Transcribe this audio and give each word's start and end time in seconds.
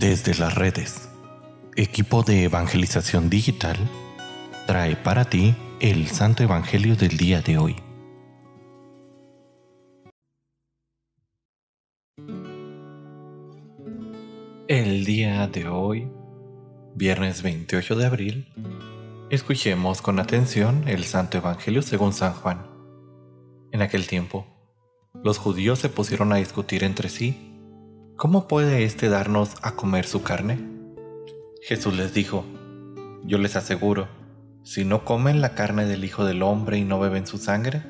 Desde 0.00 0.34
las 0.34 0.54
redes, 0.54 1.10
equipo 1.76 2.22
de 2.22 2.44
evangelización 2.44 3.28
digital 3.28 3.76
trae 4.66 4.96
para 4.96 5.26
ti 5.26 5.54
el 5.78 6.08
Santo 6.08 6.42
Evangelio 6.42 6.96
del 6.96 7.18
día 7.18 7.42
de 7.42 7.58
hoy. 7.58 7.76
El 14.68 15.04
día 15.04 15.46
de 15.48 15.68
hoy, 15.68 16.10
viernes 16.94 17.42
28 17.42 17.94
de 17.96 18.06
abril, 18.06 18.54
escuchemos 19.28 20.00
con 20.00 20.18
atención 20.18 20.88
el 20.88 21.04
Santo 21.04 21.36
Evangelio 21.36 21.82
según 21.82 22.14
San 22.14 22.32
Juan. 22.32 22.66
En 23.70 23.82
aquel 23.82 24.06
tiempo, 24.06 24.46
los 25.22 25.36
judíos 25.36 25.78
se 25.78 25.90
pusieron 25.90 26.32
a 26.32 26.36
discutir 26.36 26.84
entre 26.84 27.10
sí, 27.10 27.49
¿cómo 28.20 28.46
puede 28.46 28.84
éste 28.84 29.08
darnos 29.08 29.56
a 29.62 29.76
comer 29.76 30.04
su 30.04 30.22
carne? 30.22 30.58
Jesús 31.62 31.96
les 31.96 32.12
dijo, 32.12 32.44
yo 33.24 33.38
les 33.38 33.56
aseguro, 33.56 34.08
si 34.62 34.84
no 34.84 35.06
comen 35.06 35.40
la 35.40 35.54
carne 35.54 35.86
del 35.86 36.04
Hijo 36.04 36.26
del 36.26 36.42
Hombre 36.42 36.76
y 36.76 36.84
no 36.84 37.00
beben 37.00 37.26
su 37.26 37.38
sangre, 37.38 37.82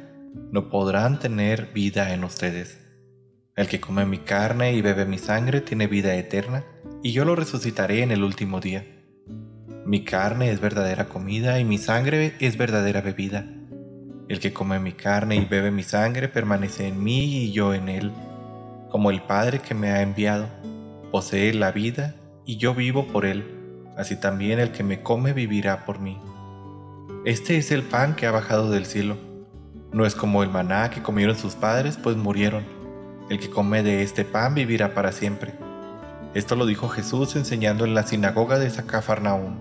no 0.52 0.70
podrán 0.70 1.18
tener 1.18 1.72
vida 1.74 2.14
en 2.14 2.22
ustedes. 2.22 2.78
El 3.56 3.66
que 3.66 3.80
come 3.80 4.06
mi 4.06 4.18
carne 4.18 4.72
y 4.72 4.82
bebe 4.82 5.04
mi 5.04 5.18
sangre 5.18 5.62
tiene 5.62 5.88
vida 5.88 6.14
eterna, 6.14 6.64
y 7.02 7.10
yo 7.10 7.24
lo 7.24 7.34
resucitaré 7.34 8.04
en 8.04 8.12
el 8.12 8.22
último 8.22 8.60
día. 8.60 8.86
Mi 9.84 10.04
carne 10.04 10.52
es 10.52 10.60
verdadera 10.60 11.08
comida 11.08 11.58
y 11.58 11.64
mi 11.64 11.78
sangre 11.78 12.34
es 12.38 12.56
verdadera 12.56 13.00
bebida. 13.00 13.46
El 14.28 14.38
que 14.38 14.52
come 14.52 14.78
mi 14.78 14.92
carne 14.92 15.34
y 15.34 15.44
bebe 15.44 15.72
mi 15.72 15.82
sangre 15.82 16.28
permanece 16.28 16.86
en 16.86 17.02
mí 17.02 17.46
y 17.46 17.50
yo 17.50 17.74
en 17.74 17.88
él. 17.88 18.12
Como 18.90 19.10
el 19.10 19.22
Padre 19.22 19.60
que 19.60 19.72
me 19.72 19.90
ha 19.90 20.02
enviado, 20.02 20.48
posee 21.12 21.54
la 21.54 21.70
vida 21.70 22.16
y 22.44 22.56
yo 22.56 22.74
vivo 22.74 23.06
por 23.06 23.24
él, 23.24 23.44
así 23.96 24.16
también 24.16 24.58
el 24.58 24.72
que 24.72 24.82
me 24.82 25.02
come 25.02 25.32
vivirá 25.32 25.84
por 25.84 26.00
mí. 26.00 26.18
Este 27.24 27.56
es 27.56 27.70
el 27.70 27.84
pan 27.84 28.16
que 28.16 28.26
ha 28.26 28.32
bajado 28.32 28.68
del 28.70 28.86
cielo. 28.86 29.16
No 29.92 30.06
es 30.06 30.16
como 30.16 30.42
el 30.42 30.50
maná 30.50 30.90
que 30.90 31.02
comieron 31.02 31.36
sus 31.36 31.54
padres, 31.54 31.98
pues 32.02 32.16
murieron. 32.16 32.64
El 33.28 33.38
que 33.38 33.48
come 33.48 33.84
de 33.84 34.02
este 34.02 34.24
pan 34.24 34.54
vivirá 34.54 34.92
para 34.92 35.12
siempre. 35.12 35.52
Esto 36.34 36.56
lo 36.56 36.66
dijo 36.66 36.88
Jesús 36.88 37.36
enseñando 37.36 37.84
en 37.84 37.94
la 37.94 38.04
sinagoga 38.04 38.58
de 38.58 38.70
Zacafarnaúm. 38.70 39.58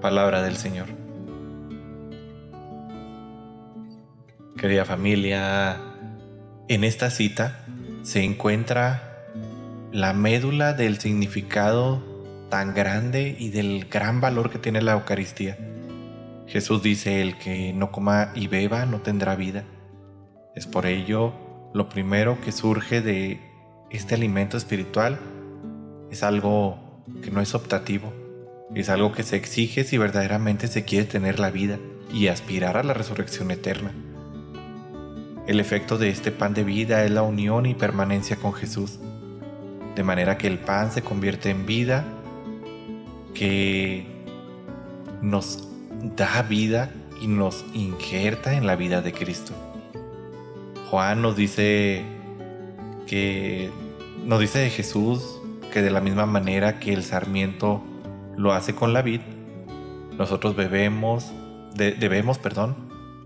Palabra 0.00 0.42
del 0.42 0.56
Señor. 0.56 0.86
Querida 4.56 4.84
familia, 4.84 5.89
en 6.70 6.84
esta 6.84 7.10
cita 7.10 7.64
se 8.04 8.22
encuentra 8.22 9.26
la 9.90 10.12
médula 10.12 10.72
del 10.72 11.00
significado 11.00 12.00
tan 12.48 12.74
grande 12.74 13.34
y 13.36 13.48
del 13.48 13.86
gran 13.86 14.20
valor 14.20 14.50
que 14.50 14.60
tiene 14.60 14.80
la 14.80 14.92
Eucaristía. 14.92 15.58
Jesús 16.46 16.80
dice, 16.80 17.22
el 17.22 17.38
que 17.38 17.72
no 17.72 17.90
coma 17.90 18.30
y 18.36 18.46
beba 18.46 18.86
no 18.86 19.00
tendrá 19.00 19.34
vida. 19.34 19.64
Es 20.54 20.68
por 20.68 20.86
ello 20.86 21.34
lo 21.74 21.88
primero 21.88 22.40
que 22.40 22.52
surge 22.52 23.00
de 23.00 23.40
este 23.90 24.14
alimento 24.14 24.56
espiritual 24.56 25.18
es 26.12 26.22
algo 26.22 27.04
que 27.20 27.32
no 27.32 27.40
es 27.40 27.56
optativo, 27.56 28.12
es 28.76 28.90
algo 28.90 29.10
que 29.10 29.24
se 29.24 29.34
exige 29.34 29.82
si 29.82 29.98
verdaderamente 29.98 30.68
se 30.68 30.84
quiere 30.84 31.06
tener 31.06 31.40
la 31.40 31.50
vida 31.50 31.80
y 32.14 32.28
aspirar 32.28 32.76
a 32.76 32.84
la 32.84 32.94
resurrección 32.94 33.50
eterna. 33.50 33.92
El 35.46 35.58
efecto 35.58 35.98
de 35.98 36.10
este 36.10 36.30
pan 36.30 36.54
de 36.54 36.64
vida 36.64 37.04
es 37.04 37.10
la 37.10 37.22
unión 37.22 37.66
y 37.66 37.74
permanencia 37.74 38.36
con 38.36 38.52
Jesús, 38.52 38.98
de 39.96 40.04
manera 40.04 40.38
que 40.38 40.46
el 40.46 40.58
pan 40.58 40.92
se 40.92 41.02
convierte 41.02 41.50
en 41.50 41.66
vida 41.66 42.04
que 43.34 44.06
nos 45.22 45.66
da 46.16 46.42
vida 46.42 46.90
y 47.20 47.26
nos 47.26 47.64
injerta 47.74 48.54
en 48.54 48.66
la 48.66 48.76
vida 48.76 49.00
de 49.02 49.12
Cristo. 49.12 49.52
Juan 50.90 51.22
nos 51.22 51.36
dice 51.36 52.02
que 53.06 53.70
nos 54.24 54.40
dice 54.40 54.58
de 54.58 54.70
Jesús 54.70 55.40
que 55.72 55.82
de 55.82 55.90
la 55.90 56.00
misma 56.00 56.26
manera 56.26 56.78
que 56.78 56.92
el 56.92 57.02
sarmiento 57.02 57.82
lo 58.36 58.52
hace 58.52 58.74
con 58.74 58.92
la 58.92 59.02
vid, 59.02 59.20
nosotros 60.18 60.54
bebemos, 60.54 61.32
debemos, 61.74 62.38
perdón, 62.38 62.76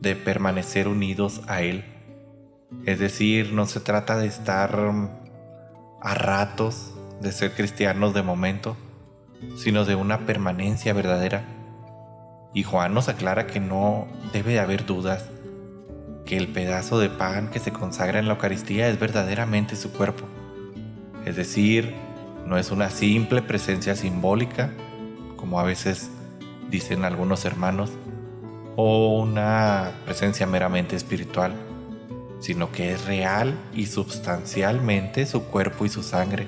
de 0.01 0.15
permanecer 0.15 0.87
unidos 0.87 1.41
a 1.49 1.63
él 1.63 1.85
es 2.87 2.99
decir, 2.99 3.53
no 3.53 3.67
se 3.67 3.81
trata 3.81 4.19
de 4.19 4.27
estar 4.27 4.79
a 6.01 6.15
ratos, 6.15 6.93
de 7.21 7.33
ser 7.33 7.53
cristianos 7.53 8.13
de 8.13 8.23
momento, 8.23 8.77
sino 9.57 9.85
de 9.85 9.95
una 9.95 10.27
permanencia 10.27 10.93
verdadera. 10.93 11.45
Y 12.53 12.63
Juan 12.63 12.93
nos 12.93 13.09
aclara 13.09 13.47
que 13.47 13.61
no 13.61 14.07
debe 14.33 14.53
de 14.53 14.61
haber 14.61 14.85
dudas, 14.85 15.31
que 16.27 16.37
el 16.37 16.49
pedazo 16.49 16.99
de 16.99 17.11
pan 17.11 17.51
que 17.51 17.59
se 17.59 17.73
consagra 17.73 18.19
en 18.19 18.27
la 18.27 18.35
Eucaristía 18.35 18.89
es 18.89 18.99
verdaderamente 18.99 19.77
su 19.77 19.93
cuerpo. 19.93 20.27
Es 21.25 21.37
decir, 21.37 21.95
no 22.47 22.59
es 22.59 22.71
una 22.71 22.91
simple 22.91 23.41
presencia 23.41 23.97
simbólica, 23.97 24.71
como 25.37 25.59
a 25.59 25.65
veces 25.65 26.11
dicen 26.71 27.05
algunos 27.05 27.45
hermanos, 27.45 27.93
o 28.77 29.21
una 29.21 29.93
presencia 30.05 30.47
meramente 30.47 30.97
espiritual 30.97 31.55
sino 32.45 32.71
que 32.71 32.93
es 32.93 33.07
real 33.07 33.59
y 33.73 33.87
sustancialmente 33.87 35.25
su 35.25 35.45
cuerpo 35.45 35.87
y 35.87 35.89
su 35.89 36.03
sangre. 36.03 36.47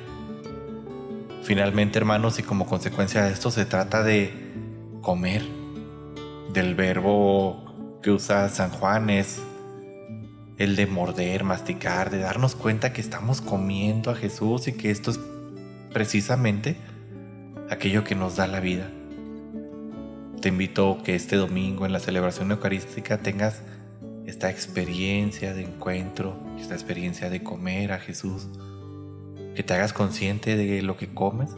Finalmente, 1.43 1.99
hermanos, 1.99 2.39
y 2.39 2.43
como 2.43 2.67
consecuencia 2.67 3.25
de 3.25 3.33
esto 3.33 3.51
se 3.51 3.65
trata 3.65 4.03
de 4.03 4.31
comer, 5.01 5.43
del 6.53 6.75
verbo 6.75 7.99
que 8.03 8.11
usa 8.11 8.51
San 8.51 8.73
Juan 8.73 9.09
es 9.09 9.41
el 10.59 10.77
de 10.77 10.87
morder, 10.87 11.45
masticar, 11.45 12.11
de 12.11 12.19
darnos 12.19 12.57
cuenta 12.57 12.93
que 12.93 13.01
estamos 13.01 13.41
comiendo 13.41 14.11
a 14.11 14.17
Jesús 14.17 14.69
y 14.69 14.73
que 14.73 14.91
esto 14.91 15.13
es 15.13 15.21
precisamente 15.95 16.77
aquello 17.71 18.05
que 18.05 18.15
nos 18.15 18.37
da 18.37 18.47
la 18.47 18.61
vida. 18.61 18.91
Te 20.43 20.51
invito 20.51 20.99
que 21.03 21.15
este 21.15 21.37
domingo 21.37 21.87
en 21.87 21.93
la 21.93 22.01
celebración 22.01 22.51
eucarística 22.51 23.17
tengas 23.17 23.63
esta 24.27 24.51
experiencia 24.51 25.55
de 25.55 25.63
encuentro, 25.63 26.37
esta 26.59 26.75
experiencia 26.75 27.31
de 27.31 27.43
comer 27.43 27.93
a 27.93 28.01
Jesús, 28.01 28.49
que 29.55 29.63
te 29.63 29.73
hagas 29.73 29.93
consciente 29.93 30.57
de 30.57 30.83
lo 30.83 30.97
que 30.97 31.15
comes 31.15 31.51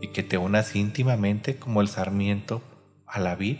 y 0.00 0.08
que 0.08 0.22
te 0.22 0.38
unas 0.38 0.76
íntimamente 0.76 1.56
como 1.56 1.80
el 1.80 1.88
sarmiento 1.88 2.62
a 3.06 3.18
la 3.18 3.34
vid 3.34 3.58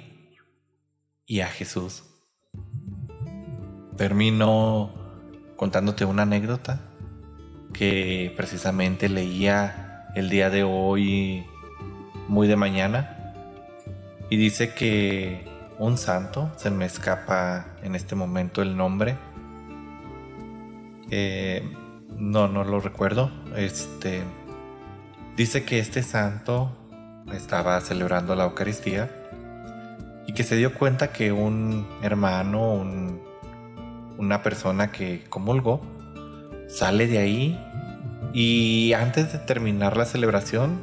y 1.26 1.40
a 1.40 1.48
Jesús. 1.48 2.04
Termino 3.96 4.94
contándote 5.56 6.04
una 6.04 6.22
anécdota 6.22 6.80
que 7.72 8.32
precisamente 8.36 9.08
leía 9.08 10.06
el 10.14 10.30
día 10.30 10.48
de 10.48 10.62
hoy 10.62 11.44
muy 12.28 12.46
de 12.46 12.56
mañana 12.56 13.34
y 14.30 14.36
dice 14.36 14.74
que 14.74 15.57
un 15.78 15.96
santo, 15.96 16.50
se 16.56 16.70
me 16.70 16.84
escapa 16.84 17.66
en 17.82 17.94
este 17.94 18.14
momento 18.14 18.62
el 18.62 18.76
nombre. 18.76 19.16
Eh, 21.10 21.62
no, 22.16 22.48
no 22.48 22.64
lo 22.64 22.80
recuerdo. 22.80 23.30
Este 23.56 24.22
dice 25.36 25.64
que 25.64 25.78
este 25.78 26.02
santo 26.02 26.76
estaba 27.32 27.80
celebrando 27.80 28.34
la 28.34 28.44
Eucaristía 28.44 29.08
y 30.26 30.32
que 30.32 30.42
se 30.42 30.56
dio 30.56 30.74
cuenta 30.74 31.12
que 31.12 31.30
un 31.30 31.86
hermano, 32.02 32.84
una 34.18 34.42
persona 34.42 34.90
que 34.90 35.24
comulgó, 35.28 35.80
sale 36.68 37.06
de 37.06 37.18
ahí 37.18 37.64
y 38.32 38.92
antes 38.94 39.32
de 39.32 39.38
terminar 39.38 39.96
la 39.96 40.04
celebración, 40.04 40.80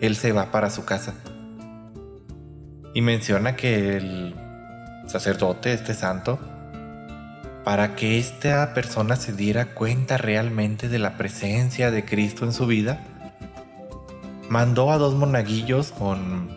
él 0.00 0.14
se 0.14 0.32
va 0.32 0.52
para 0.52 0.68
su 0.68 0.84
casa 0.84 1.14
y 2.96 3.02
menciona 3.02 3.56
que 3.56 3.98
el 3.98 4.34
sacerdote, 5.06 5.74
este 5.74 5.92
santo, 5.92 6.38
para 7.62 7.94
que 7.94 8.18
esta 8.18 8.72
persona 8.72 9.16
se 9.16 9.34
diera 9.34 9.74
cuenta 9.74 10.16
realmente 10.16 10.88
de 10.88 10.98
la 10.98 11.18
presencia 11.18 11.90
de 11.90 12.06
Cristo 12.06 12.46
en 12.46 12.54
su 12.54 12.66
vida, 12.66 12.98
mandó 14.48 14.92
a 14.92 14.96
dos 14.96 15.14
monaguillos 15.14 15.92
con 15.92 16.48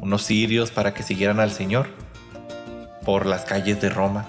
unos 0.00 0.24
cirios 0.24 0.70
para 0.70 0.94
que 0.94 1.02
siguieran 1.02 1.40
al 1.40 1.50
Señor 1.50 1.88
por 3.04 3.26
las 3.26 3.44
calles 3.44 3.80
de 3.80 3.88
Roma. 3.88 4.28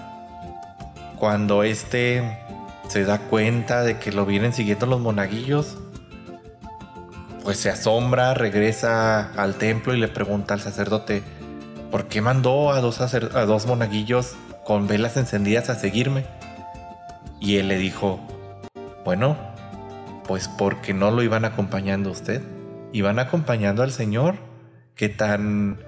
Cuando 1.20 1.62
éste 1.62 2.40
se 2.88 3.04
da 3.04 3.18
cuenta 3.20 3.84
de 3.84 4.00
que 4.00 4.10
lo 4.10 4.26
vienen 4.26 4.52
siguiendo 4.52 4.86
los 4.86 4.98
monaguillos, 4.98 5.78
pues 7.44 7.58
se 7.58 7.70
asombra, 7.70 8.34
regresa 8.34 9.30
al 9.40 9.54
templo 9.54 9.94
y 9.94 10.00
le 10.00 10.08
pregunta 10.08 10.54
al 10.54 10.60
sacerdote, 10.60 11.22
¿por 11.92 12.08
qué 12.08 12.22
mandó 12.22 12.72
a 12.72 12.80
dos, 12.80 13.66
monaguillos 13.66 14.34
con 14.64 14.88
velas 14.88 15.18
encendidas 15.18 15.68
a 15.68 15.76
seguirme? 15.76 16.24
Y 17.38 17.58
él 17.58 17.68
le 17.68 17.76
dijo, 17.76 18.18
bueno, 19.04 19.36
Pues 20.26 20.48
porque 20.48 20.94
no 20.94 21.10
lo 21.10 21.22
iban 21.22 21.44
acompañando 21.44 22.08
a 22.08 22.12
usted, 22.12 22.42
iban 22.92 23.18
acompañando 23.18 23.82
al 23.82 23.90
Señor 23.90 24.36
que 24.94 25.08
tan 25.08 25.78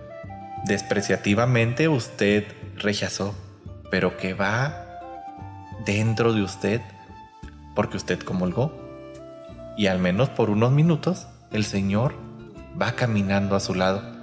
despreciativamente 0.66 1.88
usted 1.88 2.44
rechazó, 2.76 3.34
pero 3.90 4.16
que 4.16 4.34
va 4.34 4.84
dentro 5.86 6.32
de 6.32 6.42
usted 6.42 6.80
porque 7.74 7.96
usted 7.96 8.18
comulgó. 8.20 8.72
Y 9.76 9.86
al 9.86 10.00
menos 10.00 10.28
por 10.30 10.50
unos 10.50 10.72
minutos 10.72 11.28
el 11.52 11.64
Señor 11.64 12.14
va 12.80 12.92
caminando 12.92 13.56
a 13.56 13.60
su 13.60 13.74
lado. 13.74 14.13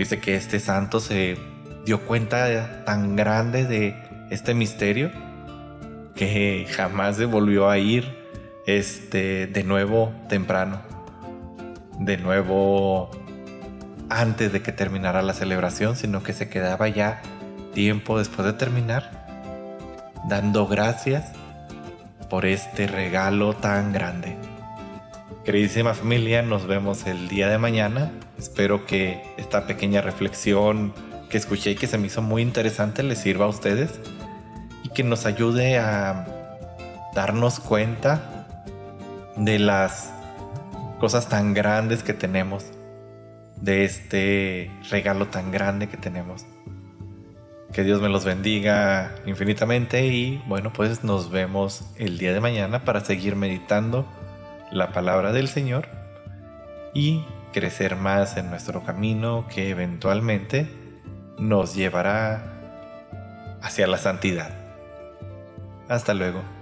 Dice 0.00 0.18
que 0.18 0.34
este 0.34 0.60
santo 0.60 0.98
se 0.98 1.36
dio 1.84 2.00
cuenta 2.06 2.86
tan 2.86 3.16
grande 3.16 3.66
de 3.66 3.94
este 4.30 4.54
misterio 4.54 5.10
que 6.14 6.66
jamás 6.74 7.18
se 7.18 7.26
volvió 7.26 7.68
a 7.68 7.76
ir 7.76 8.16
este, 8.66 9.46
de 9.46 9.62
nuevo 9.62 10.10
temprano. 10.26 10.80
De 11.98 12.16
nuevo 12.16 13.10
antes 14.08 14.54
de 14.54 14.62
que 14.62 14.72
terminara 14.72 15.20
la 15.20 15.34
celebración, 15.34 15.96
sino 15.96 16.22
que 16.22 16.32
se 16.32 16.48
quedaba 16.48 16.88
ya 16.88 17.20
tiempo 17.74 18.16
después 18.16 18.46
de 18.46 18.54
terminar 18.54 19.26
dando 20.30 20.66
gracias 20.66 21.30
por 22.30 22.46
este 22.46 22.86
regalo 22.86 23.54
tan 23.54 23.92
grande. 23.92 24.38
Queridísima 25.44 25.94
familia, 25.94 26.42
nos 26.42 26.66
vemos 26.66 27.06
el 27.06 27.28
día 27.28 27.48
de 27.48 27.56
mañana. 27.56 28.12
Espero 28.38 28.84
que 28.84 29.22
esta 29.38 29.66
pequeña 29.66 30.02
reflexión 30.02 30.92
que 31.30 31.38
escuché 31.38 31.70
y 31.70 31.76
que 31.76 31.86
se 31.86 31.96
me 31.96 32.08
hizo 32.08 32.20
muy 32.20 32.42
interesante 32.42 33.02
les 33.02 33.20
sirva 33.20 33.46
a 33.46 33.48
ustedes 33.48 34.00
y 34.84 34.90
que 34.90 35.02
nos 35.02 35.24
ayude 35.24 35.78
a 35.78 36.26
darnos 37.14 37.58
cuenta 37.58 38.46
de 39.36 39.58
las 39.58 40.12
cosas 40.98 41.30
tan 41.30 41.54
grandes 41.54 42.02
que 42.02 42.12
tenemos, 42.12 42.66
de 43.56 43.84
este 43.84 44.70
regalo 44.90 45.28
tan 45.28 45.50
grande 45.52 45.88
que 45.88 45.96
tenemos. 45.96 46.44
Que 47.72 47.82
Dios 47.82 48.02
me 48.02 48.10
los 48.10 48.26
bendiga 48.26 49.14
infinitamente 49.24 50.04
y 50.04 50.42
bueno, 50.46 50.70
pues 50.70 51.02
nos 51.02 51.30
vemos 51.30 51.86
el 51.96 52.18
día 52.18 52.34
de 52.34 52.40
mañana 52.40 52.84
para 52.84 53.00
seguir 53.00 53.36
meditando 53.36 54.06
la 54.70 54.92
palabra 54.92 55.32
del 55.32 55.48
Señor 55.48 55.88
y 56.94 57.24
crecer 57.52 57.96
más 57.96 58.36
en 58.36 58.50
nuestro 58.50 58.82
camino 58.82 59.46
que 59.48 59.70
eventualmente 59.70 60.68
nos 61.38 61.74
llevará 61.74 62.42
hacia 63.62 63.86
la 63.86 63.98
santidad. 63.98 64.50
Hasta 65.88 66.14
luego. 66.14 66.59